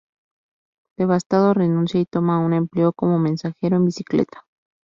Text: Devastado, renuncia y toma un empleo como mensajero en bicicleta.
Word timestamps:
Devastado, 0.97 1.53
renuncia 1.53 1.99
y 1.99 2.07
toma 2.07 2.39
un 2.43 2.53
empleo 2.55 2.91
como 2.91 3.19
mensajero 3.19 3.75
en 3.77 3.85
bicicleta. 3.85 4.47